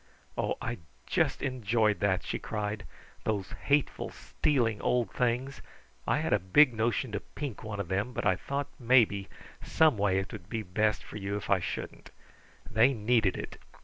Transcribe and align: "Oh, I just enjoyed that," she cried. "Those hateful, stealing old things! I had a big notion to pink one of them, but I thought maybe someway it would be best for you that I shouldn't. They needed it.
"Oh, 0.35 0.57
I 0.59 0.79
just 1.05 1.43
enjoyed 1.43 1.99
that," 1.99 2.23
she 2.23 2.39
cried. 2.39 2.85
"Those 3.23 3.51
hateful, 3.65 4.09
stealing 4.09 4.81
old 4.81 5.11
things! 5.11 5.61
I 6.07 6.17
had 6.21 6.33
a 6.33 6.39
big 6.39 6.73
notion 6.73 7.11
to 7.11 7.19
pink 7.19 7.63
one 7.63 7.79
of 7.79 7.87
them, 7.89 8.11
but 8.11 8.25
I 8.25 8.35
thought 8.35 8.69
maybe 8.79 9.27
someway 9.63 10.17
it 10.17 10.31
would 10.31 10.49
be 10.49 10.63
best 10.63 11.03
for 11.03 11.17
you 11.17 11.39
that 11.39 11.51
I 11.51 11.59
shouldn't. 11.59 12.09
They 12.67 12.95
needed 12.95 13.37
it. 13.37 13.59